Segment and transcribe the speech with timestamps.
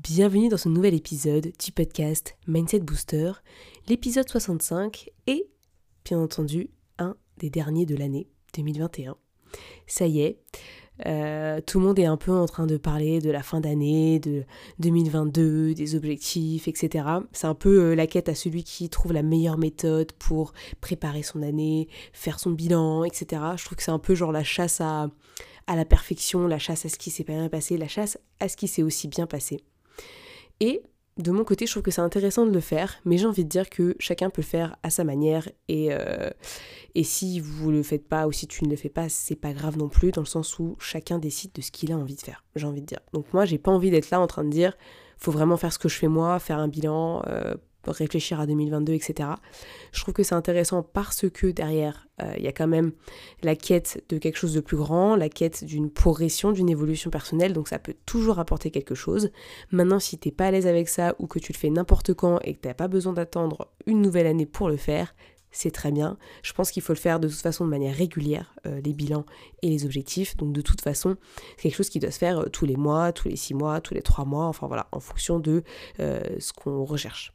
[0.00, 3.32] Bienvenue dans ce nouvel épisode du podcast Mindset Booster,
[3.88, 5.50] l'épisode 65 et
[6.04, 9.16] bien entendu un des derniers de l'année 2021.
[9.88, 10.38] Ça y est,
[11.06, 14.20] euh, tout le monde est un peu en train de parler de la fin d'année,
[14.20, 14.44] de
[14.78, 17.04] 2022, des objectifs, etc.
[17.32, 21.24] C'est un peu euh, la quête à celui qui trouve la meilleure méthode pour préparer
[21.24, 23.42] son année, faire son bilan, etc.
[23.56, 25.10] Je trouve que c'est un peu genre la chasse à,
[25.66, 28.68] la perfection, la chasse à ce qui s'est bien passé, la chasse à ce qui
[28.68, 29.60] s'est aussi bien passé.
[30.60, 30.82] Et
[31.18, 33.48] de mon côté, je trouve que c'est intéressant de le faire, mais j'ai envie de
[33.48, 35.48] dire que chacun peut le faire à sa manière.
[35.66, 36.30] Et, euh,
[36.94, 39.52] et si vous le faites pas ou si tu ne le fais pas, c'est pas
[39.52, 42.20] grave non plus, dans le sens où chacun décide de ce qu'il a envie de
[42.20, 43.00] faire, j'ai envie de dire.
[43.12, 44.76] Donc moi, j'ai pas envie d'être là en train de dire,
[45.16, 48.92] faut vraiment faire ce que je fais moi, faire un bilan, euh, réfléchir à 2022,
[48.92, 49.30] etc.
[49.92, 52.92] Je trouve que c'est intéressant parce que derrière, euh, il y a quand même
[53.42, 57.52] la quête de quelque chose de plus grand, la quête d'une progression, d'une évolution personnelle,
[57.52, 59.30] donc ça peut toujours apporter quelque chose.
[59.70, 62.38] Maintenant, si t'es pas à l'aise avec ça ou que tu le fais n'importe quand
[62.42, 65.14] et que t'as pas besoin d'attendre une nouvelle année pour le faire,
[65.50, 66.18] c'est très bien.
[66.42, 69.24] Je pense qu'il faut le faire de toute façon de manière régulière, euh, les bilans
[69.62, 70.36] et les objectifs.
[70.36, 71.16] Donc de toute façon,
[71.56, 73.80] c'est quelque chose qui doit se faire euh, tous les mois, tous les six mois,
[73.80, 75.62] tous les trois mois, enfin voilà, en fonction de
[75.98, 77.32] ce qu'on recherche.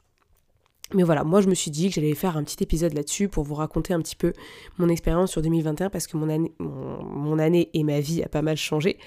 [0.94, 3.44] Mais voilà, moi je me suis dit que j'allais faire un petit épisode là-dessus pour
[3.44, 4.34] vous raconter un petit peu
[4.78, 8.98] mon expérience sur 2021 parce que mon année, et ma vie a pas mal changé.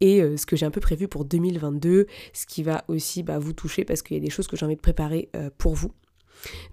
[0.00, 3.38] Et euh, ce que j'ai un peu prévu pour 2022, ce qui va aussi bah,
[3.38, 5.74] vous toucher parce qu'il y a des choses que j'ai envie de préparer euh, pour
[5.74, 5.92] vous.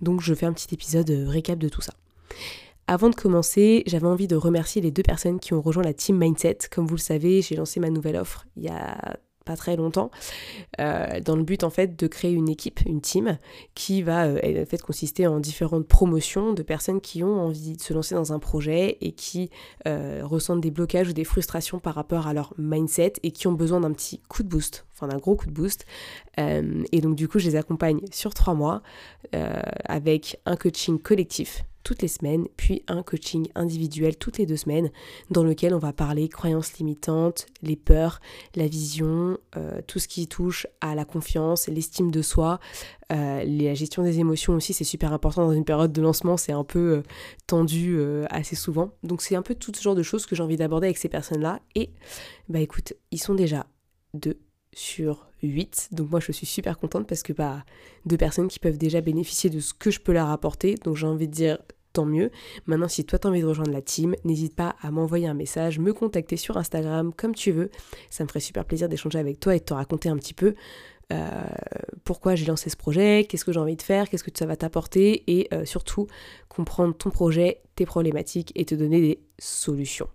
[0.02, 1.94] Donc je fais un petit épisode euh, récap de tout ça.
[2.88, 6.18] Avant de commencer, j'avais envie de remercier les deux personnes qui ont rejoint la team
[6.18, 6.60] Mindset.
[6.72, 10.12] Comme vous le savez, j'ai lancé ma nouvelle offre il y a pas très longtemps,
[10.80, 13.38] euh, dans le but en fait de créer une équipe, une team,
[13.76, 17.82] qui va euh, en fait consister en différentes promotions de personnes qui ont envie de
[17.82, 19.52] se lancer dans un projet et qui
[19.88, 23.54] euh, ressentent des blocages ou des frustrations par rapport à leur mindset et qui ont
[23.54, 25.86] besoin d'un petit coup de boost, enfin d'un gros coup de boost.
[26.38, 28.82] et donc du coup je les accompagne sur trois mois
[29.86, 34.90] avec un coaching collectif toutes les semaines, puis un coaching individuel toutes les deux semaines,
[35.30, 38.20] dans lequel on va parler croyances limitantes, les peurs,
[38.56, 42.60] la vision, euh, tout ce qui touche à la confiance, l'estime de soi,
[43.14, 46.52] euh, la gestion des émotions aussi, c'est super important dans une période de lancement, c'est
[46.52, 47.04] un peu euh,
[47.46, 48.00] tendu
[48.32, 48.92] assez souvent.
[49.04, 51.10] Donc c'est un peu tout ce genre de choses que j'ai envie d'aborder avec ces
[51.10, 51.62] personnes-là.
[51.76, 51.92] Et
[52.50, 53.68] bah écoute, ils sont déjà
[54.16, 54.40] deux
[54.74, 55.90] sur 8.
[55.92, 57.64] Donc moi je suis super contente parce que bah
[58.06, 60.76] deux personnes qui peuvent déjà bénéficier de ce que je peux leur apporter.
[60.84, 61.60] Donc j'ai envie de dire
[61.96, 62.30] tant mieux.
[62.68, 65.80] Maintenant, si toi t'as envie de rejoindre la team, n'hésite pas à m'envoyer un message,
[65.80, 67.72] me contacter sur Instagram comme tu veux.
[68.10, 70.56] Ça me ferait super plaisir d'échanger avec toi et de te raconter un petit peu
[71.14, 71.30] euh,
[72.04, 74.56] pourquoi j'ai lancé ce projet, qu'est-ce que j'ai envie de faire, qu'est-ce que ça va
[74.56, 76.08] t'apporter et euh, surtout
[76.50, 80.10] comprendre ton projet, tes problématiques et te donner des solutions.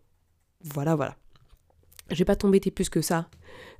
[0.62, 1.16] Voilà, voilà.
[2.10, 3.28] Je vais pas t'embêter plus que ça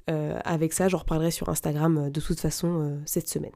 [0.09, 3.53] euh, avec ça, j'en reparlerai sur Instagram de toute façon cette semaine.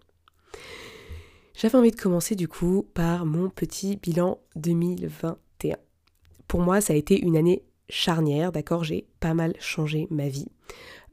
[1.55, 5.77] J'avais envie de commencer du coup par mon petit bilan 2021.
[6.49, 10.49] Pour moi, ça a été une année charnière, d'accord J'ai pas mal changé ma vie.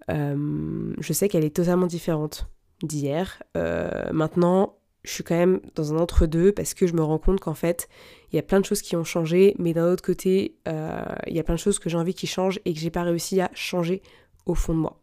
[0.09, 2.47] Euh, je sais qu'elle est totalement différente
[2.81, 3.43] d'hier.
[3.55, 7.39] Euh, maintenant, je suis quand même dans un entre-deux parce que je me rends compte
[7.39, 7.87] qu'en fait,
[8.31, 11.35] il y a plein de choses qui ont changé, mais d'un autre côté, euh, il
[11.35, 13.41] y a plein de choses que j'ai envie qui changent et que j'ai pas réussi
[13.41, 14.01] à changer
[14.47, 14.99] au fond de moi.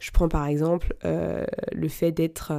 [0.00, 2.52] Je prends par exemple le fait d'être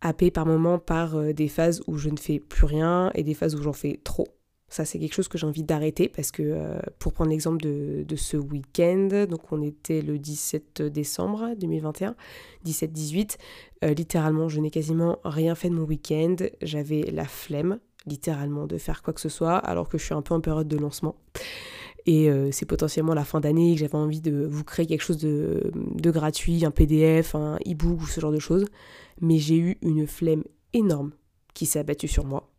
[0.00, 3.34] happée par moment par euh, des phases où je ne fais plus rien et des
[3.34, 4.26] phases où j'en fais trop.
[4.68, 8.16] Ça, c'est quelque chose que j'ai envie d'arrêter parce que, euh, pour prendre l'exemple de,
[8.16, 12.16] ce week-end, donc on était le 17 décembre 2021,
[12.64, 13.36] 17-18,
[13.84, 16.34] euh, littéralement, je n'ai quasiment rien fait de mon week-end.
[16.62, 20.22] J'avais la flemme, littéralement, de faire quoi que ce soit, alors que je suis un
[20.22, 21.14] peu en période de lancement.
[22.08, 25.72] Et c'est potentiellement la fin d'année que j'avais envie de vous créer quelque chose de,
[25.74, 28.64] de gratuit, un PDF, un e-book ou ce genre de choses
[29.20, 31.12] mais j'ai eu une flemme énorme
[31.54, 32.50] qui s'est abattue sur moi.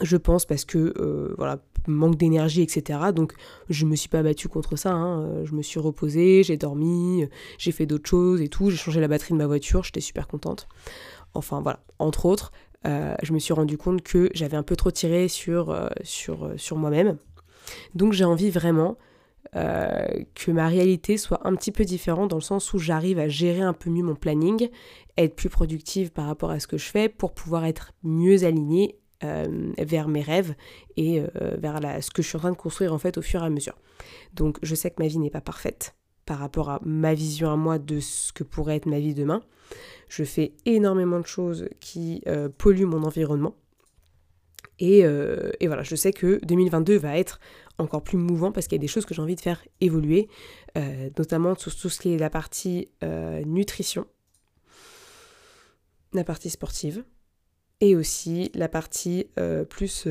[0.00, 2.98] Je pense parce que, euh, voilà, manque d'énergie, etc.
[3.14, 3.34] Donc,
[3.68, 4.92] je me suis pas battue contre ça.
[4.92, 5.44] Hein.
[5.44, 7.26] Je me suis reposée, j'ai dormi,
[7.58, 8.70] j'ai fait d'autres choses et tout.
[8.70, 10.68] J'ai changé la batterie de ma voiture, j'étais super contente.
[11.34, 11.80] Enfin, voilà.
[11.98, 12.52] Entre autres,
[12.86, 16.50] euh, je me suis rendu compte que j'avais un peu trop tiré sur, euh, sur,
[16.56, 17.18] sur moi-même.
[17.94, 18.96] Donc, j'ai envie vraiment
[19.52, 23.62] que ma réalité soit un petit peu différente dans le sens où j'arrive à gérer
[23.62, 24.68] un peu mieux mon planning,
[25.16, 28.98] être plus productive par rapport à ce que je fais pour pouvoir être mieux alignée
[29.22, 30.54] vers mes rêves
[30.96, 31.22] et
[31.58, 33.50] vers ce que je suis en train de construire en fait au fur et à
[33.50, 33.76] mesure.
[34.34, 35.96] Donc je sais que ma vie n'est pas parfaite
[36.26, 39.42] par rapport à ma vision à moi de ce que pourrait être ma vie demain.
[40.08, 42.22] Je fais énormément de choses qui
[42.56, 43.54] polluent mon environnement
[44.82, 47.40] euh, et, voilà, je sais que 2022 va être
[47.80, 50.28] encore plus mouvant parce qu'il y a des choses que j'ai envie de faire évoluer,
[50.76, 54.06] euh, notamment sur tout ce qui est la partie euh, nutrition,
[56.12, 57.04] la partie sportive
[57.80, 59.26] et aussi la partie
[59.70, 60.06] plus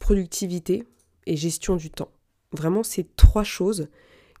[0.00, 0.84] productivité
[1.26, 2.10] et gestion du temps.
[2.52, 3.88] Vraiment, ces trois choses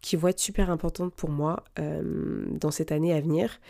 [0.00, 3.60] qui vont être super importantes pour moi dans cette année à venir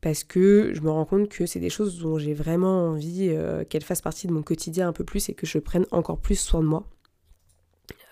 [0.00, 3.64] parce que je me rends compte que c'est des choses dont j'ai vraiment envie euh,
[3.64, 6.38] qu'elles fassent partie de mon quotidien un peu plus et que je prenne encore plus
[6.38, 6.86] soin de moi.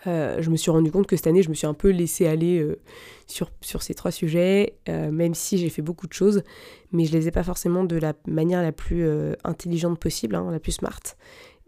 [0.07, 2.27] Euh, je me suis rendu compte que cette année, je me suis un peu laissée
[2.27, 2.79] aller euh,
[3.27, 3.51] sur,
[3.83, 6.43] ces trois sujets, même si j'ai fait beaucoup de choses,
[6.93, 9.05] mais je les ai pas forcément de la manière la plus
[9.43, 11.01] intelligente possible, hein, la plus smart.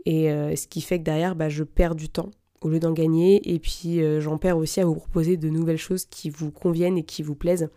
[0.06, 3.52] Et ce qui fait que derrière, bah, je perds du temps au lieu d'en gagner,
[3.52, 7.04] et puis j'en perds aussi à vous proposer de nouvelles choses qui vous conviennent et
[7.04, 7.68] qui vous plaisent.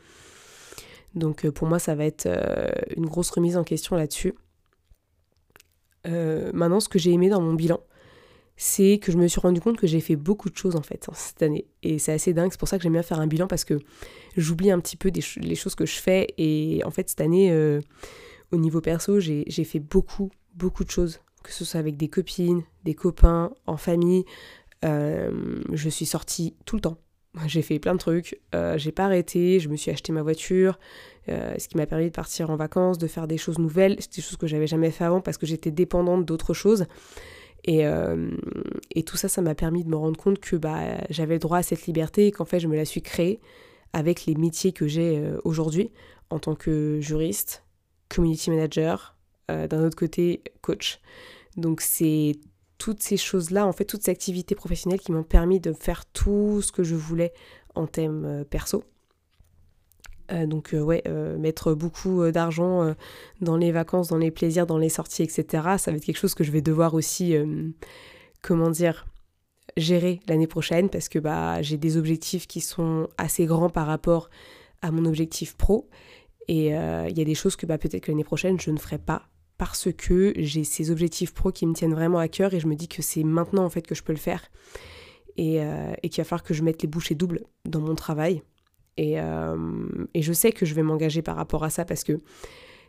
[1.16, 4.34] Donc euh, pour moi, ça va être euh, une grosse remise en question là-dessus.
[6.08, 7.80] Euh, maintenant, ce que j'ai aimé dans mon bilan,
[8.58, 11.08] c'est que je me suis rendu compte que j'ai fait beaucoup de choses en fait
[11.14, 11.66] cette année.
[11.84, 13.80] Et c'est assez dingue, c'est pour ça que j'aime bien faire un bilan parce que
[14.38, 16.28] j'oublie un petit peu les choses que je fais.
[16.38, 17.52] Et en fait, cette année,
[18.52, 21.20] au niveau perso, j'ai fait beaucoup, beaucoup de choses.
[21.44, 24.26] Que ce soit avec des copines, des copains, en famille.
[24.84, 26.98] je suis sortie tout le temps.
[27.48, 30.80] J'ai fait plein de trucs, euh, j'ai pas arrêté, je me suis acheté ma voiture,
[31.30, 34.22] euh, ce qui m'a permis de partir en vacances, de faire des choses nouvelles, des
[34.22, 36.86] choses que j'avais jamais fait avant parce que j'étais dépendante d'autres choses.
[37.64, 38.32] Et, euh,
[38.96, 41.60] et, tout ça, ça m'a permis de me rendre compte que bah, j'avais le droit
[41.60, 43.40] à cette liberté et qu'en fait, je me la suis créée
[43.94, 45.92] avec les métiers que j'ai aujourd'hui
[46.30, 47.66] en tant que juriste,
[48.10, 49.16] community manager,
[49.50, 51.02] d'un autre côté, coach.
[51.58, 52.34] Donc c'est
[52.82, 56.64] toutes ces choses-là, en fait, toutes ces activités professionnelles qui m'ont permis de faire tout
[56.64, 57.32] ce que je voulais
[57.76, 58.84] en thème euh, perso.
[60.32, 61.04] Euh, donc euh, ouais,
[61.38, 62.96] mettre beaucoup d'argent
[63.42, 65.46] dans les vacances, dans les plaisirs, dans les sorties, etc.
[65.78, 67.36] Ça va être quelque chose que je vais devoir aussi,
[68.42, 69.08] comment dire,
[69.78, 74.30] gérer l'année prochaine parce que bah, j'ai des objectifs qui sont assez grands par rapport
[74.82, 75.90] à mon objectif pro.
[76.48, 79.24] Et il y a des choses que bah, peut-être l'année prochaine je ne ferai pas
[79.62, 82.74] parce que j'ai ces objectifs pro qui me tiennent vraiment à cœur et je me
[82.74, 84.50] dis que c'est maintenant en fait que je peux le faire
[85.38, 88.42] et, euh, qu'il va falloir que je mette les bouchées doubles dans mon travail.
[89.00, 92.20] Euh, et, je sais que je vais m'engager par rapport à ça parce que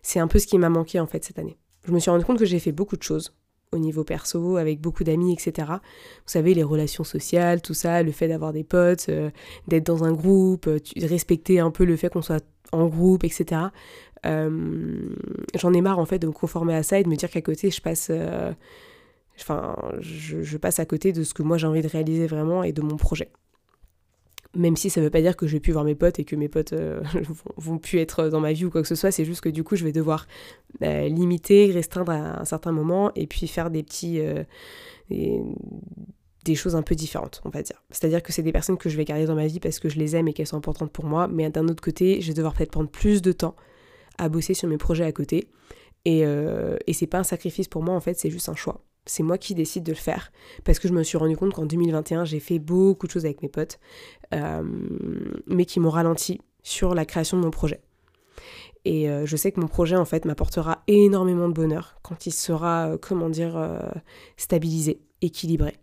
[0.02, 1.56] c'est un peu ce qui m'a manqué en fait cette année.
[1.87, 3.34] Je me suis rendu compte que j'ai fait beaucoup de choses
[3.72, 5.69] au niveau perso, avec beaucoup d'amis, etc.
[5.69, 9.31] Vous savez, les relations sociales, tout ça, le fait d'avoir des potes, euh,
[9.69, 13.62] d'être dans un groupe, respecter un peu le fait qu'on soit en groupe, etc.
[14.25, 15.08] Euh,
[15.56, 17.43] j'en ai marre en fait de me conformer à ça et de me dire qu'à
[17.43, 18.52] côté je passe euh,
[19.40, 22.72] enfin je, passe à côté de ce que moi j'ai envie de réaliser vraiment et
[22.72, 23.32] de mon projet
[24.54, 26.37] même si ça veut pas dire que je vais plus voir mes potes et que
[26.37, 27.00] mes potes euh,
[27.56, 29.64] vont, plus être dans ma vie ou quoi que ce soit, c'est juste que du
[29.64, 30.26] coup je vais devoir
[30.81, 34.20] limiter, restreindre à un certain moment et puis faire des petits
[36.44, 37.82] des, choses un peu différentes, on va dire.
[37.90, 39.99] C'est-à-dire que c'est des personnes que je vais garder dans ma vie parce que je
[39.99, 42.54] les aime et qu'elles sont importantes pour moi, mais d'un autre côté, je vais devoir
[42.54, 43.56] peut-être prendre plus de temps
[44.19, 45.49] à bosser sur mes projets à côté.
[46.04, 48.82] Et, euh, et c'est pas un sacrifice pour moi, en fait, c'est juste un choix.
[49.04, 50.32] C'est moi qui décide de le faire
[50.64, 53.42] parce que je me suis rendu compte qu'en 2021, j'ai fait beaucoup de choses avec
[53.42, 53.80] mes potes,
[54.32, 54.62] euh,
[55.47, 57.80] mais qui m'ont ralenti sur la création de mon projet.
[58.85, 62.32] Et euh, je sais que mon projet, en fait, m'apportera énormément de bonheur quand il
[62.32, 63.80] sera, comment dire,
[64.37, 65.76] stabilisé, équilibré.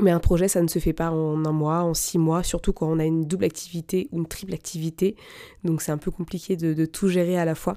[0.00, 2.72] Mais un projet, ça ne se fait pas en un mois, en six mois, surtout
[2.72, 5.16] quand on a une double activité ou une triple activité.
[5.64, 7.76] Donc c'est un peu compliqué de, tout gérer à la fois.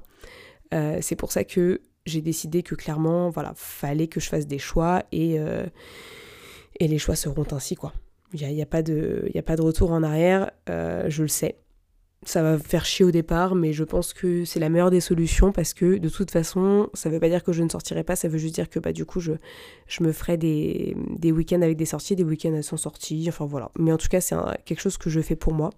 [0.74, 4.60] Euh, c'est pour ça que j'ai décidé que clairement, voilà, fallait que je fasse des
[4.60, 5.66] choix et, euh,
[6.80, 7.94] et les choix seront ainsi, quoi.
[8.34, 11.28] Il n'y a, a, pas de, a pas de retour en arrière, euh, je le
[11.28, 11.58] sais
[12.26, 15.52] ça va faire chier au départ, mais je pense que c'est la meilleure des solutions
[15.52, 18.28] parce que de toute façon, ça veut pas dire que je ne sortirai pas, ça
[18.28, 19.34] veut juste dire que bah, du coup, je,
[19.88, 23.72] je me ferai des, des week-ends avec des sorties, des week-ends sans sortie, enfin voilà.
[23.78, 25.72] Mais en tout cas, c'est quelque chose que je fais pour moi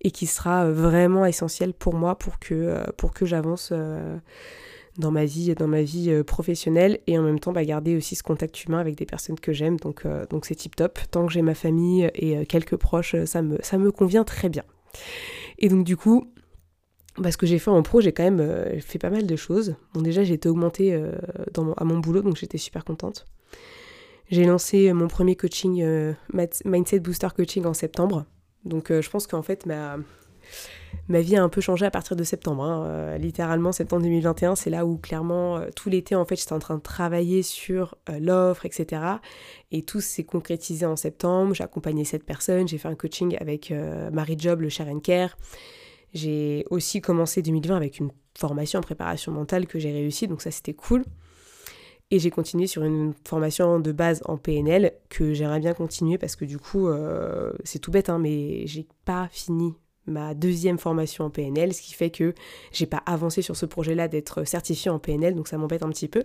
[0.00, 3.72] et qui sera vraiment essentiel pour moi pour que, euh, pour que j'avance
[4.98, 8.16] dans ma vie, dans ma vie euh, professionnelle et en même temps bah, garder aussi
[8.16, 9.78] ce contact humain avec des personnes que j'aime.
[9.78, 10.98] Donc donc c'est tip top.
[11.10, 14.64] Tant que j'ai ma famille et quelques proches, ça me, ça me convient très bien.
[15.58, 16.30] Et donc du coup,
[17.16, 19.36] bah, ce que j'ai fait en pro, j'ai quand même euh, fait pas mal de
[19.36, 19.76] choses.
[19.94, 21.12] Bon déjà j'ai été augmentée euh,
[21.54, 23.26] dans à mon boulot, donc j'étais super contente.
[24.30, 25.82] J'ai lancé mon premier coaching,
[26.66, 28.26] Mindset Booster Coaching en septembre.
[28.66, 29.96] Donc je pense qu'en fait, ma,
[31.08, 32.62] ma vie a un peu changé à partir de septembre.
[32.62, 32.84] Hein.
[32.86, 36.58] Euh, littéralement, septembre 2021, c'est là où clairement, euh, tout l'été, en fait, j'étais en
[36.58, 39.02] train de travailler sur euh, l'offre, etc.
[39.72, 41.54] Et tout s'est concrétisé en septembre.
[41.54, 43.72] J'ai accompagné cette personne, j'ai fait un coaching avec
[44.12, 45.36] Marie Job, le Share and Care.
[46.14, 50.50] J'ai aussi commencé 2020 avec une formation en préparation mentale que j'ai réussi, donc ça
[50.50, 51.04] c'était cool.
[52.10, 56.36] Et j'ai continué sur une formation de base en PNL que j'aimerais bien continuer parce
[56.36, 56.88] que du coup,
[57.64, 59.74] c'est tout bête, hein, mais j'ai pas fini
[60.08, 62.34] ma deuxième formation en PNL, ce qui fait que
[62.72, 66.08] j'ai pas avancé sur ce projet-là d'être certifié en PNL, donc ça m'embête un petit
[66.08, 66.24] peu.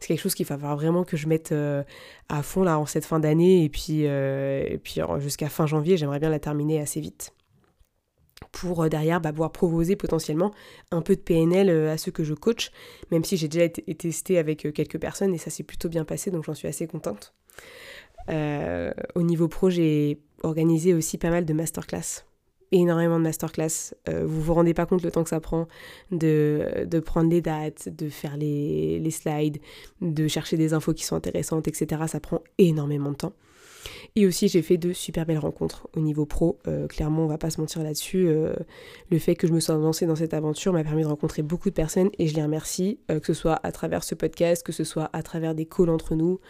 [0.00, 1.82] C'est quelque chose qu'il va falloir vraiment que je mette euh,
[2.28, 6.20] à fond là en cette fin d'année et puis, euh, puis jusqu'à fin janvier, j'aimerais
[6.20, 7.34] bien la terminer assez vite
[8.50, 10.52] pour euh, derrière bah, pouvoir proposer potentiellement
[10.90, 12.70] un peu de PNL à ceux que je coach,
[13.10, 16.30] même si j'ai déjà été testé avec quelques personnes et ça s'est plutôt bien passé,
[16.30, 17.34] donc j'en suis assez contente.
[18.28, 22.24] au niveau pro, j'ai organisé aussi pas mal de masterclass
[22.72, 23.94] énormément de masterclass.
[24.08, 25.68] Euh, vous vous rendez pas compte le temps que ça prend
[26.10, 29.58] de, de prendre les dates, de faire les, les, slides,
[30.00, 32.02] de chercher des infos qui sont intéressantes, etc.
[32.08, 33.32] Ça prend énormément de temps.
[34.14, 36.58] Et aussi, j'ai fait de super belles rencontres au niveau pro.
[36.66, 38.28] Euh, clairement, on va pas se mentir là-dessus.
[38.28, 38.54] Euh,
[39.10, 41.68] le fait que je me sois lancée dans cette aventure m'a permis de rencontrer beaucoup
[41.68, 44.84] de personnes et je les remercie, que ce soit à travers ce podcast, que ce
[44.84, 46.40] soit à travers des calls entre nous,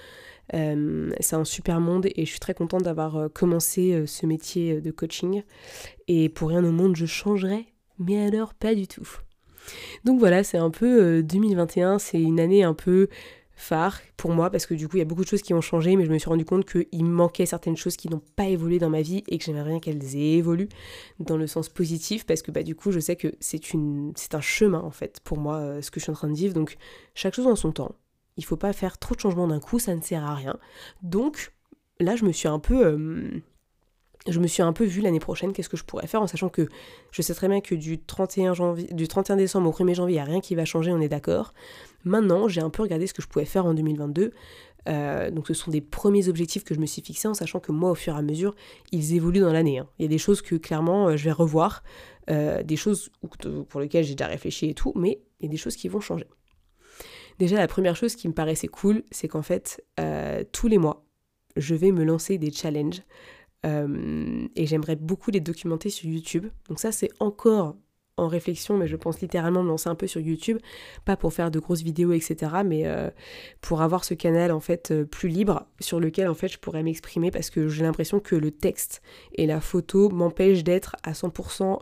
[0.55, 4.27] euh, c'est un super monde et je suis très contente d'avoir euh, commencé euh, ce
[4.27, 5.43] métier de coaching.
[6.09, 7.67] Et pour rien au monde, je changerais,
[7.99, 9.09] mais alors pas du tout.
[10.05, 13.09] Donc voilà, c'est un peu 2021, c'est une année un peu
[13.55, 15.61] phare pour moi parce que du coup il y a beaucoup de choses qui ont
[15.61, 18.79] changé mais je me suis rendu compte qu'il manquait certaines choses qui n'ont pas évolué
[18.79, 20.69] dans ma vie et que j'aimerais rien qu'elles évolué
[21.21, 24.35] dans le sens positif parce que bah du coup je sais que c'est une c'est
[24.35, 26.77] un chemin en fait pour moi ce que je suis en train de vivre donc
[27.15, 27.95] chaque chose en son temps
[28.37, 30.57] il faut pas faire trop de changements d'un coup, ça ne sert à rien.
[31.03, 31.53] Donc
[32.01, 33.43] là, je me suis un peu, euh,
[34.29, 36.49] je me suis un peu vu l'année prochaine qu'est-ce que je pourrais faire en sachant
[36.49, 36.69] que
[37.11, 40.19] je sais très bien que du 31 janvier, du 31 décembre au 1er janvier, il
[40.19, 41.53] n'y a rien qui va changer, on est d'accord.
[42.05, 44.33] Maintenant, j'ai un peu regardé ce que je pouvais faire en 2022.
[44.89, 47.71] Euh, donc ce sont des premiers objectifs que je me suis fixés en sachant que
[47.71, 48.57] moi au fur et à mesure
[48.91, 49.79] ils évoluent dans l'année.
[49.79, 49.87] Hein.
[50.01, 51.85] Il y a des choses que clairement euh, je vais revoir,
[52.29, 53.11] des choses
[53.69, 56.01] pour lesquelles j'ai déjà réfléchi et tout, mais il y a des choses qui vont
[56.01, 56.27] changer.
[57.39, 61.05] Déjà, la première chose qui me paraissait cool, c'est qu'en fait, euh, tous les mois,
[61.57, 63.03] je vais me lancer des challenges.
[63.65, 66.47] Euh, et j'aimerais beaucoup les documenter sur YouTube.
[66.69, 67.77] Donc ça, c'est encore
[68.19, 70.59] en réflexion, mais je pense littéralement me lancer un peu sur YouTube,
[71.05, 73.09] pas pour faire de grosses vidéos, etc., mais euh,
[73.63, 77.31] pour avoir ce canal en fait plus libre sur lequel en fait je pourrais m'exprimer
[77.31, 79.01] parce que j'ai l'impression que le texte
[79.35, 81.81] et la photo m'empêchent d'être à 100%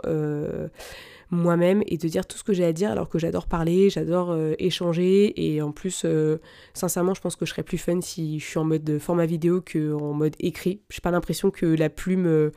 [1.31, 4.31] moi-même et de dire tout ce que j'ai à dire alors que j'adore parler, j'adore
[4.31, 6.39] euh, échanger et en plus euh,
[6.75, 9.61] sincèrement je pense que je serais plus fun si je suis en mode format vidéo
[9.61, 10.81] que en mode écrit.
[10.91, 12.51] J'ai pas l'impression que la plume euh,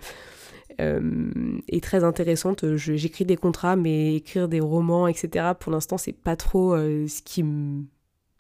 [0.80, 2.76] est très intéressante.
[2.76, 7.44] J'écris des contrats mais écrire des romans etc pour l'instant c'est pas trop ce qui
[7.44, 7.84] me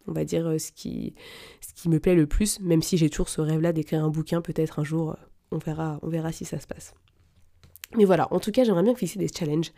[0.08, 1.16] on va dire ce qui,
[1.62, 4.42] ce qui me plaît le plus, même si j'ai toujours ce rêve-là d'écrire un bouquin,
[4.42, 5.16] peut-être un jour,
[5.52, 6.94] on verra, on verra si ça se passe.
[7.96, 9.72] Mais voilà, en tout cas, j'aimerais bien fixer des challenges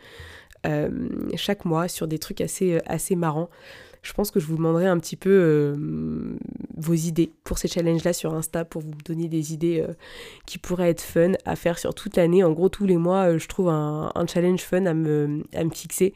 [1.36, 3.50] chaque mois sur des trucs assez, euh, assez marrants.
[4.02, 6.36] Je pense que je vous demanderai un petit peu euh,
[6.76, 9.84] vos idées pour ces challenges-là sur Insta pour vous donner des idées
[10.46, 12.44] qui pourraient être fun à faire sur toute l'année.
[12.44, 16.14] En gros, tous les mois, je trouve un, challenge fun à me, à me fixer.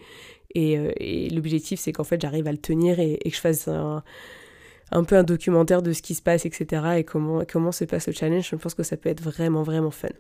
[0.54, 4.04] Et, l'objectif, c'est qu'en fait, j'arrive à le tenir et, que je fasse un,
[4.92, 6.82] un, peu un documentaire de ce qui se passe, etc.
[6.98, 8.50] Et comment, comment se passe le challenge.
[8.50, 10.10] Je pense que ça peut être vraiment, vraiment fun.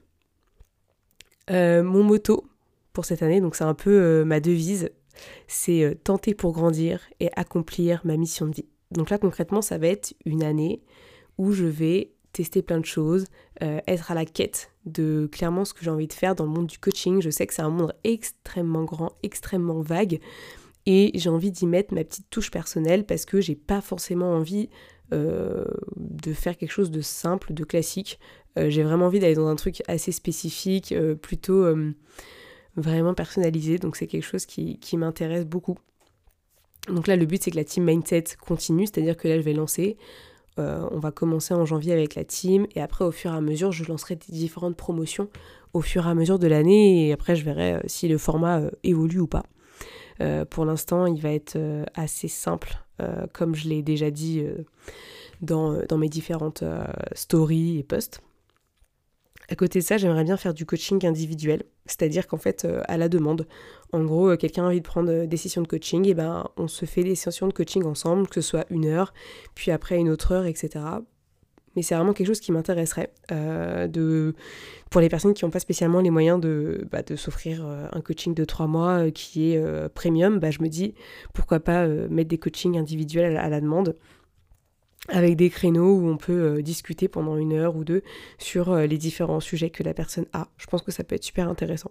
[1.48, 2.50] mon moto
[2.92, 4.90] pour cette année, donc c'est un peu euh, ma devise,
[5.46, 8.68] c'est euh, tenter pour grandir et accomplir ma mission de vie.
[8.90, 10.82] Donc là concrètement ça va être une année
[11.38, 13.26] où je vais tester plein de choses,
[13.62, 16.50] euh, être à la quête de clairement ce que j'ai envie de faire dans le
[16.50, 17.20] monde du coaching.
[17.20, 20.20] Je sais que c'est un monde extrêmement grand, extrêmement vague,
[20.86, 24.68] et j'ai envie d'y mettre ma petite touche personnelle parce que j'ai pas forcément envie
[25.12, 28.20] de faire quelque chose de simple, de classique.
[28.56, 31.66] j'ai vraiment envie d'aller dans un truc assez spécifique, plutôt
[32.76, 33.78] vraiment personnalisé.
[33.78, 35.78] Donc c'est quelque chose qui, m'intéresse beaucoup.
[36.88, 39.52] Donc là, le but, c'est que la team Mindset continue, c'est-à-dire que là, je vais
[39.52, 39.96] lancer.
[40.58, 43.40] Euh, on va commencer en janvier avec la team et après, au fur et à
[43.40, 45.28] mesure, je lancerai différentes promotions
[45.72, 48.58] au fur et à mesure de l'année et après, je verrai euh, si le format
[48.58, 49.44] euh, évolue ou pas.
[50.50, 51.56] pour l'instant, il va être
[51.94, 52.76] assez simple,
[53.32, 54.44] comme je l'ai déjà dit
[55.40, 56.62] dans, mes différentes
[57.14, 58.20] stories et posts.
[59.50, 62.96] À côté de ça, j'aimerais bien faire du coaching individuel, c'est-à-dire qu'en fait, euh, à
[62.96, 63.48] la demande,
[63.92, 66.48] en gros, euh, quelqu'un a envie de prendre euh, des sessions de coaching, et ben
[66.56, 69.12] on se fait des sessions de coaching ensemble, que ce soit une heure,
[69.56, 70.84] puis après une autre heure, etc.
[71.74, 74.34] mais c'est vraiment quelque chose qui m'intéresserait de
[74.88, 78.34] pour les personnes qui n'ont pas spécialement les moyens de, bah, de s'offrir un coaching
[78.34, 80.94] de trois mois qui est premium, bah, je me dis
[81.32, 83.96] pourquoi pas mettre des coachings individuels à la demande
[85.10, 88.02] avec des créneaux où on peut euh, discuter pendant une heure ou deux
[88.38, 90.48] sur euh, les différents sujets que la personne a.
[90.56, 91.90] Je pense que ça peut être super intéressant.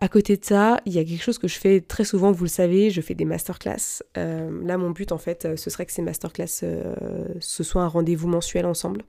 [0.00, 2.44] À côté de ça, il y a quelque chose que je fais très souvent, vous
[2.44, 4.02] le savez, je fais des masterclass.
[4.16, 8.28] Euh, là, mon but, en fait, ce serait que ces masterclass, ce soit un rendez-vous
[8.28, 9.02] mensuel ensemble.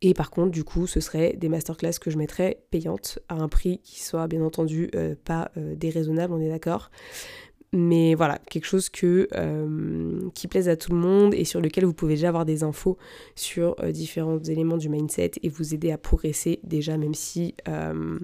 [0.00, 3.48] Et par contre, du coup, ce serait des masterclass que je mettrais payantes à un
[3.48, 4.90] prix qui soit, bien entendu,
[5.24, 6.90] pas déraisonnable, on est d'accord,
[7.72, 11.92] mais voilà, quelque chose euh, qui plaise à tout le monde et sur lequel vous
[11.92, 12.96] pouvez déjà avoir des infos
[13.34, 18.18] sur euh, différents éléments du mindset et vous aider à progresser déjà, même si, euh,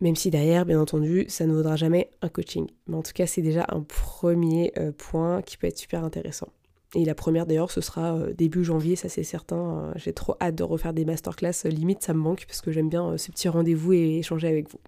[0.00, 2.66] même si derrière, bien entendu, ça ne vaudra jamais un coaching.
[2.86, 6.48] Mais en tout cas, c'est déjà un premier point qui peut être super intéressant.
[6.94, 9.92] Et la première d'ailleurs, ce sera début janvier, ça c'est certain.
[9.96, 13.16] J'ai trop hâte de refaire des masterclass, limite ça me manque parce que j'aime bien
[13.16, 14.80] ce petit rendez-vous et échanger avec vous.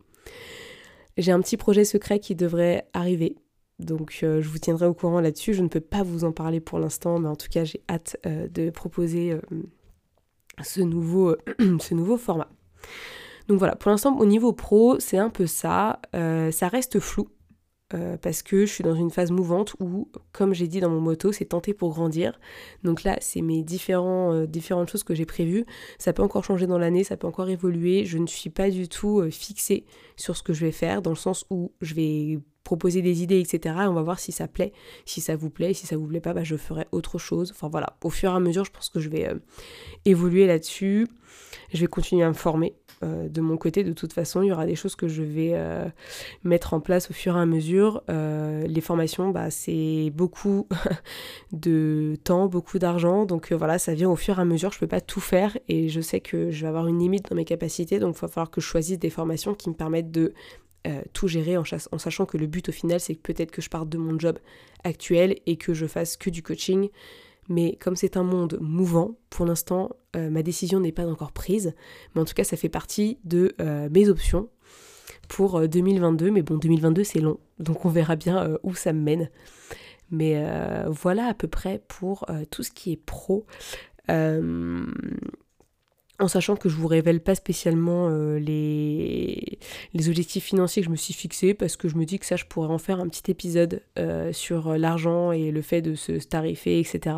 [1.17, 3.37] J'ai un petit projet secret qui devrait arriver.
[3.79, 5.55] Donc euh, je vous tiendrai au courant là-dessus.
[5.55, 8.17] Je ne peux pas vous en parler pour l'instant, mais en tout cas j'ai hâte
[8.27, 9.41] euh, de proposer euh,
[10.63, 11.37] ce, nouveau,
[11.81, 12.49] ce nouveau format.
[13.49, 16.01] Donc voilà, pour l'instant au niveau pro, c'est un peu ça.
[16.13, 17.29] ça reste flou.
[17.95, 21.01] Euh, parce que je suis dans une phase mouvante où, comme j'ai dit dans mon
[21.01, 22.39] moto, c'est tenter pour grandir.
[22.83, 25.65] Donc là, c'est mes euh, différentes choses que j'ai prévues.
[25.99, 28.05] Ça peut encore changer dans l'année, ça peut encore évoluer.
[28.05, 29.85] Je ne suis pas du tout euh, fixée
[30.17, 33.41] sur ce que je vais faire, dans le sens où je vais proposer des idées,
[33.41, 33.77] etc.
[33.83, 34.73] Et on va voir si ça plaît.
[35.05, 37.53] Si ça vous plaît, si ça vous plaît pas, bah, je ferai autre chose.
[37.53, 39.29] Enfin voilà, au fur et à mesure, je pense que je vais
[40.05, 41.07] évoluer là-dessus.
[41.73, 44.53] Je vais continuer à me former euh, de mon côté, de toute façon, il y
[44.53, 45.87] aura des choses que je vais euh,
[46.43, 48.03] mettre en place au fur et à mesure.
[48.11, 50.69] Euh, les formations, bah, c'est beaucoup
[51.53, 53.25] de temps, beaucoup d'argent.
[53.25, 54.71] Donc voilà, ça vient au fur et à mesure.
[54.71, 57.31] Je ne peux pas tout faire et je sais que je vais avoir une limite
[57.31, 57.99] dans mes capacités.
[57.99, 60.33] Donc il va falloir que je choisisse des formations qui me permettent de
[61.15, 63.71] tout gérer en, en, sachant que le but au final, c'est que peut-être que je
[63.71, 64.39] parte de mon job
[64.85, 66.91] actuel et que je fasse que du coaching
[67.49, 71.75] mais comme c'est un monde mouvant, pour l'instant, euh, ma décision n'est pas encore prise,
[72.15, 74.49] mais en tout cas, ça fait partie de euh, mes options
[75.29, 79.01] pour 2022, euh, mais bon, 2022 c'est long, donc on verra bien où ça me
[79.01, 79.31] mène.
[80.11, 80.45] Mais
[80.89, 83.47] voilà à peu près pour tout ce qui est pro
[86.21, 89.59] en sachant que je vous révèle pas spécialement euh, les,
[90.09, 92.45] objectifs financiers que je me suis fixés parce que je me dis que ça je
[92.45, 96.79] pourrais en faire un petit épisode euh, sur l'argent et le fait de se tarifer
[96.79, 97.17] etc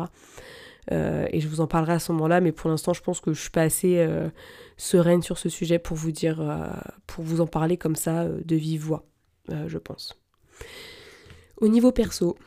[0.91, 3.33] euh, et je vous en parlerai à ce moment-là mais pour l'instant je pense que
[3.33, 4.07] je suis pas assez
[4.77, 6.41] sereine sur ce sujet pour vous dire
[7.05, 9.05] pour vous en parler comme ça de vive voix
[9.67, 10.19] je pense.
[11.57, 12.37] Au niveau perso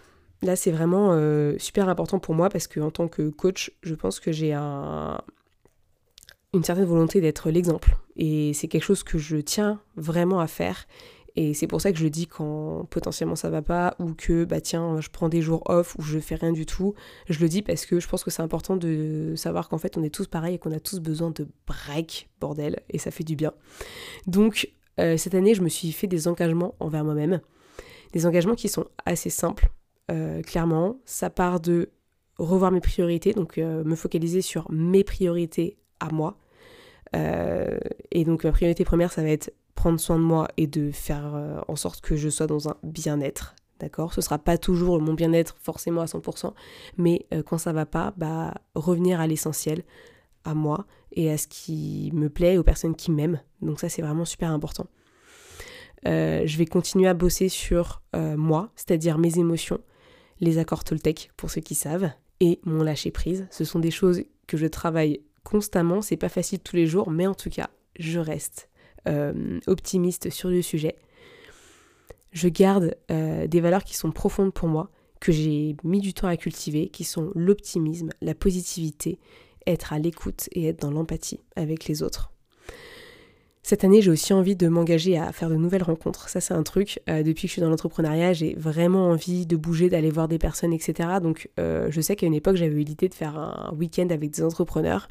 [0.43, 1.15] là c'est vraiment
[1.59, 5.21] super important pour moi parce que en tant que coach je pense que j'ai un
[6.53, 7.97] une certaine volonté d'être l'exemple.
[8.17, 10.87] Et c'est quelque chose que je tiens vraiment à faire.
[11.37, 14.45] Et c'est pour ça que je le dis quand potentiellement ça va pas ou que
[14.45, 16.95] bah tiens je prends des jours off ou je fais rien du tout.
[17.29, 20.03] Je le dis parce que je pense que c'est important de savoir qu'en fait on
[20.03, 23.37] est tous pareils et qu'on a tous besoin de break bordel et ça fait du
[23.37, 23.53] bien.
[24.27, 27.41] Donc euh, cette année je me suis fait des engagements envers moi-même.
[28.13, 29.71] Des engagements qui sont assez simples.
[30.11, 31.91] Euh, clairement, ça part de
[32.39, 36.37] revoir mes priorités, donc euh, me focaliser sur mes priorités à moi.
[37.17, 37.79] Euh,
[38.11, 41.35] et donc ma priorité première, ça va être prendre soin de moi et de faire
[41.35, 43.55] euh, en sorte que je sois dans un bien-être.
[43.79, 44.13] D'accord?
[44.13, 46.53] Ce sera pas toujours mon bien-être forcément à 100%,
[46.99, 49.85] mais euh, quand ça va pas, bah revenir à l'essentiel,
[50.45, 53.41] à moi et à ce qui me plaît, aux personnes qui m'aiment.
[53.63, 54.87] Donc ça c'est vraiment super important.
[56.05, 59.81] je vais continuer à bosser sur moi, c'est-à-dire mes émotions,
[60.41, 62.11] les accords Toltec pour ceux qui savent,
[62.41, 63.47] et mon lâcher prise.
[63.51, 67.26] Ce sont des choses que je travaille constamment, c'est pas facile tous les jours, mais
[67.26, 68.68] en tout cas, je reste
[69.09, 70.96] euh, optimiste sur le sujet.
[72.33, 76.29] Je garde euh, des valeurs qui sont profondes pour moi, que j'ai mis du temps
[76.29, 79.18] à cultiver, qui sont l'optimisme, la positivité,
[79.66, 82.33] être à l'écoute et être dans l'empathie avec les autres.
[83.62, 86.31] Cette année, j'ai aussi envie de m'engager à faire de nouvelles rencontres.
[86.31, 86.99] Ça, c'est un truc.
[87.11, 90.38] Euh, depuis que je suis dans l'entrepreneuriat, j'ai vraiment envie de bouger, d'aller voir des
[90.38, 91.09] personnes, etc.
[91.23, 94.31] Donc, euh, je sais qu'à une époque, j'avais eu l'idée de faire un week-end avec
[94.31, 95.09] des entrepreneurs.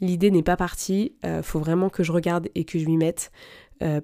[0.00, 1.14] L'idée n'est pas partie.
[1.24, 3.30] Euh, faut vraiment que je regarde et que je m'y mette.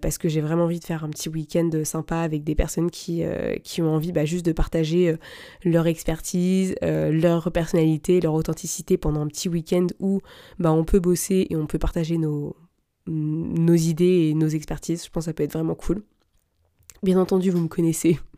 [0.03, 3.23] parce que j'ai vraiment envie de faire un petit week-end sympa avec des personnes qui,
[3.63, 5.17] qui ont envie bah, juste de partager
[5.65, 10.21] leur expertise, leur personnalité, leur authenticité pendant un petit week-end où
[10.59, 12.55] bah, on peut bosser et on peut partager nos,
[13.11, 15.05] nos idées et nos expertises.
[15.05, 16.03] Je pense que ça peut être vraiment cool.
[17.03, 18.19] Bien entendu, vous me connaissez.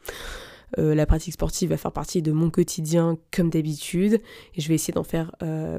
[0.78, 4.20] la pratique sportive va faire partie de mon quotidien comme d'habitude.
[4.54, 5.37] Et je vais essayer d'en faire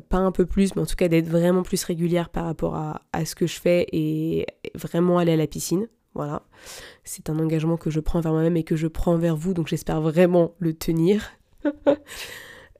[0.09, 3.01] pas un peu plus, mais en tout cas d'être vraiment plus régulière par rapport à,
[3.11, 5.87] à ce que je fais et vraiment aller à la piscine.
[6.13, 6.43] Voilà.
[7.03, 9.67] C'est un engagement que je prends vers moi-même et que je prends vers vous, donc
[9.67, 11.31] j'espère vraiment le tenir.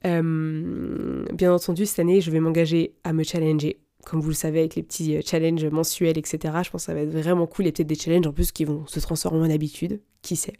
[0.06, 3.80] Euh, bien entendu, cette année, je vais m'engager à me challenger.
[4.04, 6.38] Comme vous le savez, avec les petits euh, challenges mensuels, etc.
[6.62, 7.64] Je pense que ça va être vraiment cool.
[7.64, 10.00] Il y a peut-être des challenges en plus qui vont se transformer en habitude.
[10.22, 10.54] Qui sait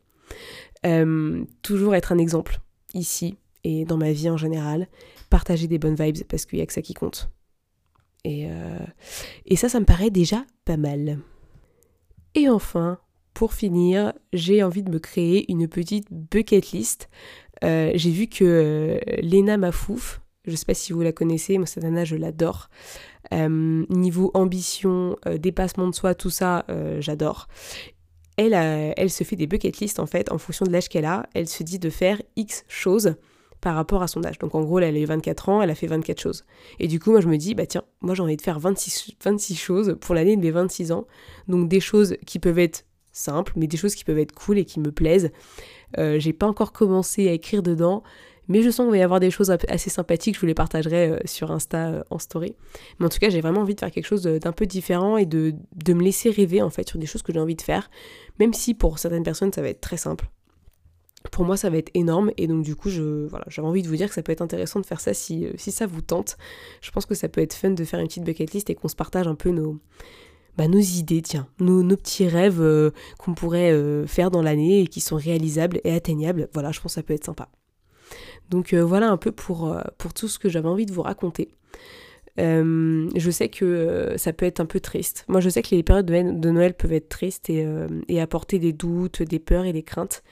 [0.85, 2.61] euh, Toujours être un exemple
[2.93, 4.89] ici et dans ma vie en général.
[5.31, 7.31] Partager des bonnes vibes parce qu'il n'y a que ça qui compte.
[8.27, 8.49] Et,
[9.45, 11.19] et ça, ça me paraît déjà pas mal.
[12.35, 12.99] Et enfin,
[13.35, 17.09] pour finir, j'ai envie de me créer une petite bucket list.
[17.65, 21.59] Euh, j'ai vu que euh, Lena Mafouf, je ne sais pas si vous la connaissez,
[21.59, 22.69] moi cette nana je l'adore.
[23.33, 26.67] Euh, niveau ambition, dépassement de soi, tout ça,
[26.99, 27.49] j'adore.
[28.37, 31.27] Elle, se fait des bucket list en fait en fonction de l'âge qu'elle a.
[31.35, 33.15] Elle se dit de faire X choses
[33.61, 34.39] par rapport à son âge.
[34.39, 36.45] Donc en gros, elle a eu 24 ans, elle a fait 24 choses.
[36.79, 39.13] Et du coup, moi je me dis, bah tiens, moi j'ai envie de faire 26,
[39.25, 41.07] 26 choses pour l'année de mes 26 ans.
[41.49, 44.65] Donc des choses qui peuvent être simples, mais des choses qui peuvent être cool et
[44.65, 45.31] qui me plaisent.
[45.99, 48.03] Euh, j'ai pas encore commencé à écrire dedans,
[48.49, 51.11] mais je sens qu'il va y avoir des choses assez sympathiques, je vous les partagerai
[51.11, 52.55] euh, sur Insta euh, en story.
[52.99, 55.27] Mais en tout cas, j'ai vraiment envie de faire quelque chose d'un peu différent et
[55.27, 57.91] de, de me laisser rêver en fait sur des choses que j'ai envie de faire,
[58.39, 60.29] même si pour certaines personnes ça va être très simple.
[61.31, 63.89] Pour moi ça va être énorme et donc du coup je voilà j'avais envie de
[63.89, 66.03] vous dire que ça peut être intéressant de faire ça si, euh, si ça vous
[66.03, 66.37] tente.
[66.83, 68.89] Je pense que ça peut être fun de faire une petite bucket list et qu'on
[68.89, 69.79] se partage un peu nos
[70.57, 74.83] bah, nos idées tiens nos, nos petits rêves euh, qu'on pourrait euh, faire dans l'année
[74.83, 76.49] et qui sont réalisables et atteignables.
[76.53, 77.49] Voilà je pense que ça peut être sympa
[78.55, 81.51] donc voilà un peu pour, pour tout ce que j'avais envie de vous raconter
[82.37, 85.25] je sais que ça peut être un peu triste.
[85.29, 89.23] Moi, je sais que les périodes de Noël peuvent être tristes et, apporter des doutes,
[89.23, 90.23] des peurs et des craintes.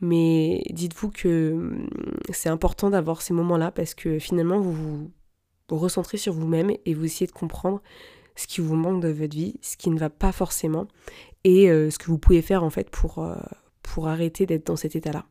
[0.00, 1.88] Mais dites-vous que hum,
[2.30, 5.10] c'est important d'avoir ces moments-là parce que finalement vous vous,
[5.70, 7.80] recentrez sur vous-même et vous essayez de comprendre
[8.36, 10.88] ce qui vous manque de votre vie, ce qui ne va pas forcément
[11.44, 13.36] et euh, ce que vous pouvez faire en fait euh,
[13.82, 15.24] pour arrêter d'être dans cet état-là.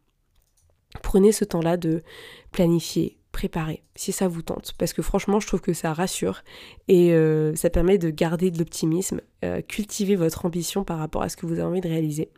[1.02, 2.04] Prenez ce temps-là de
[2.52, 6.44] planifier, préparer, si ça vous tente, parce que franchement je trouve que ça rassure
[6.88, 9.22] et euh, ça permet de garder de l'optimisme,
[9.68, 12.30] cultiver votre ambition par rapport à ce que vous avez envie de réaliser.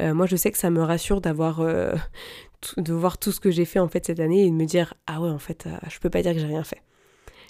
[0.00, 1.94] Euh, moi, je sais que ça me rassure euh,
[2.76, 4.94] de voir tout ce que j'ai fait en fait cette année et de me dire
[5.06, 6.82] ah ouais en fait euh, je peux pas dire que j'ai rien fait.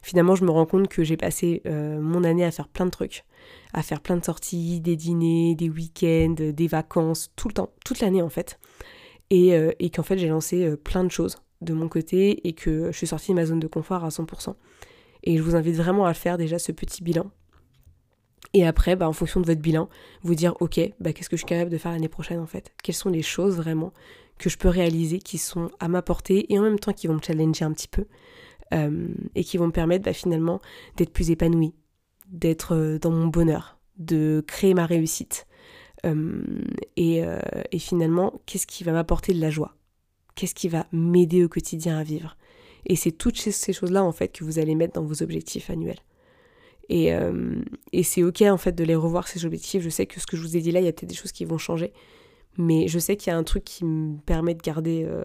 [0.02, 3.26] Finalement, je me rends compte que j'ai passé mon année à faire plein de trucs,
[3.74, 8.00] à faire plein de sorties, des dîners, des week-ends, des vacances, tout le temps, toute
[8.00, 8.58] l'année en fait.
[9.30, 12.96] Et, et qu'en fait j'ai lancé plein de choses de mon côté et que je
[12.96, 14.54] suis sortie de ma zone de confort à 100%.
[15.22, 17.30] Et je vous invite vraiment à faire déjà ce petit bilan
[18.52, 19.88] et après, bah, en fonction de votre bilan,
[20.22, 22.72] vous dire, ok, bah, qu'est-ce que je suis capable de faire l'année prochaine en fait?
[22.82, 23.92] Quelles sont les choses vraiment
[24.38, 27.14] que je peux réaliser qui sont à ma portée et en même temps qui vont
[27.14, 28.06] me challenger un petit peu
[28.72, 30.60] euh, et qui vont me permettre bah, finalement
[30.96, 31.74] d'être plus épanouie,
[32.28, 35.46] d'être euh, dans mon bonheur, de créer ma réussite.
[36.06, 36.42] Euh,
[36.96, 37.22] et,
[37.72, 39.74] et finalement, qu'est-ce qui va m'apporter de la joie?
[40.34, 42.36] Qu'est-ce qui va m'aider au quotidien à vivre?
[42.86, 46.00] Et c'est toutes ces choses-là en fait que vous allez mettre dans vos objectifs annuels.
[46.90, 49.82] Euh, et, c'est ok en fait de les revoir ces objectifs.
[49.82, 51.14] Je sais que ce que je vous ai dit là, il y a peut-être des
[51.14, 51.92] choses qui vont changer.
[52.56, 55.22] Mais je sais qu'il y a un truc qui me permet de garder, euh,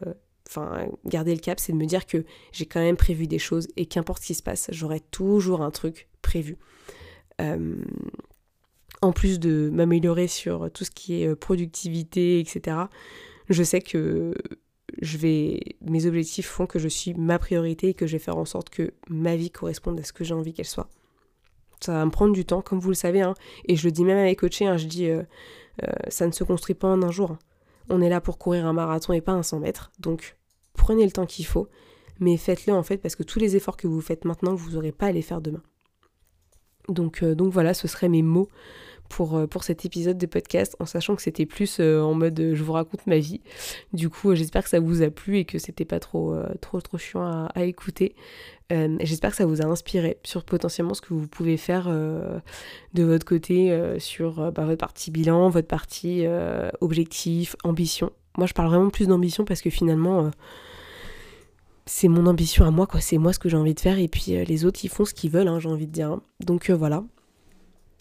[1.06, 3.88] garder le cap, c'est de me dire que j'ai quand même prévu des choses et
[3.88, 6.58] qu'importe ce qui se passe, j'aurai toujours un truc prévu.
[7.42, 7.76] Euh,
[9.06, 12.78] en plus de m'améliorer sur tout ce qui est productivité, etc.,
[13.50, 14.34] je sais que
[15.02, 18.38] je vais, mes objectifs font que je suis ma priorité et que je vais faire
[18.38, 20.90] en sorte que ma vie corresponde à ce que j'ai envie qu'elle soit.
[21.82, 23.22] Ça va me prendre du temps, comme vous le savez.
[23.22, 23.34] Hein.
[23.66, 25.24] Et je le dis même avec coachés, hein, je dis, euh,
[25.84, 27.32] euh, ça ne se construit pas en un jour.
[27.32, 27.40] Hein.
[27.90, 29.92] On est là pour courir un marathon et pas un 100 mètres.
[30.00, 30.38] Donc,
[30.74, 31.68] prenez le temps qu'il faut.
[32.20, 34.94] Mais faites-le en fait parce que tous les efforts que vous faites maintenant, vous n'aurez
[34.94, 35.62] pas à les faire demain.
[36.88, 38.48] Donc, euh, donc voilà, ce seraient mes mots
[39.16, 42.52] pour, euh, pour cet épisode de podcast, en sachant que c'était plus euh, en mode
[42.54, 43.40] je vous raconte ma vie.
[43.94, 46.98] Du coup, j'espère que ça vous a plu et que c'était pas trop, trop, trop
[46.98, 48.14] chiant à, écouter.
[48.70, 53.26] j'espère que ça vous a inspiré sur potentiellement ce que vous pouvez faire de votre
[53.26, 56.26] côté sur bah, votre partie bilan, votre partie
[56.82, 58.12] objectif, ambition.
[58.38, 60.30] Moi, je parle vraiment plus d'ambition parce que finalement
[61.86, 63.00] c'est mon ambition à moi, quoi.
[63.00, 65.14] C'est moi ce que j'ai envie de faire, et puis les autres, ils font ce
[65.14, 66.20] qu'ils veulent, hein, j'ai envie de dire.
[66.42, 67.04] Donc voilà.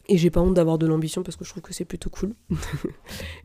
[0.08, 2.34] Et j'ai pas honte d'avoir de l'ambition parce que je trouve que c'est plutôt cool.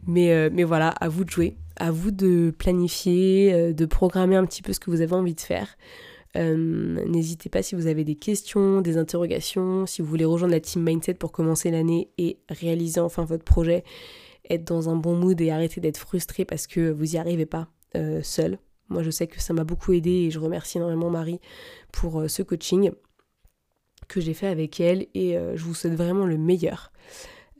[0.07, 4.35] mais, euh, mais voilà, à vous de jouer, à vous de planifier, euh, de programmer
[4.35, 5.77] un petit peu ce que vous avez envie de faire.
[6.35, 10.59] Euh, n'hésitez pas si vous avez des questions, des interrogations, si vous voulez rejoindre la
[10.59, 13.83] team Mindset pour commencer l'année et réaliser enfin votre projet,
[14.49, 17.67] être dans un bon mood et arrêter d'être frustré parce que vous n'y arrivez pas.
[17.95, 18.59] euh, seule.
[18.89, 21.39] Moi, je sais que ça m'a beaucoup aidé et je remercie énormément Marie
[21.91, 22.91] pour ce coaching
[24.09, 26.91] que j'ai fait avec elle et je vous souhaite vraiment le meilleur.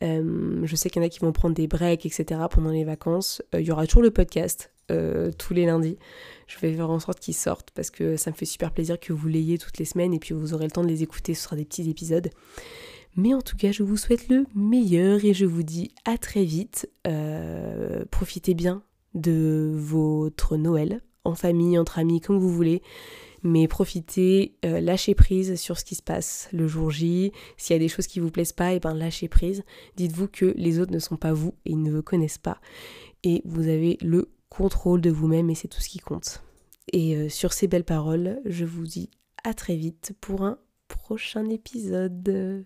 [0.02, 2.42] je sais qu'il y en a qui vont prendre des breaks, etc.
[2.52, 3.42] pendant les vacances.
[3.54, 5.98] Il y aura toujours le podcast tous les lundis.
[6.48, 9.14] Je vais faire en sorte qu'ils sortent parce que ça me fait super plaisir que
[9.14, 11.34] vous l'ayez toutes les semaines et puis vous aurez le temps de les écouter.
[11.36, 12.30] Ce sera des petits épisodes.
[13.16, 16.44] Mais en tout cas, je vous souhaite le meilleur et je vous dis à très
[16.44, 16.90] vite.
[17.08, 18.84] Euh, profitez bien
[19.14, 22.82] de votre Noël, en famille, entre amis, comme vous voulez.
[23.43, 27.32] Mais profitez, euh, lâchez prise sur ce qui se passe le jour J.
[27.58, 29.63] S'il y a des choses qui vous plaisent pas, et eh ben lâchez prise.
[29.95, 32.60] Dites-vous que les autres ne sont pas vous et ils ne vous connaissent pas.
[33.23, 36.43] Et vous avez le contrôle de vous-même et c'est tout ce qui compte.
[36.91, 39.10] Et euh, sur ces belles paroles, je vous dis
[39.43, 42.65] à très vite pour un prochain épisode.